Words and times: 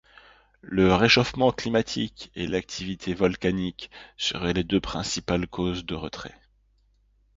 Le 0.63 0.95
réchauffement 0.95 1.51
climatique 1.51 2.31
et 2.35 2.47
l'activité 2.47 3.13
volcanique 3.13 3.91
seraient 4.17 4.53
les 4.53 4.63
deux 4.63 4.81
principales 4.81 5.47
causes 5.47 5.85
de 5.85 5.93
retrait. 5.93 6.33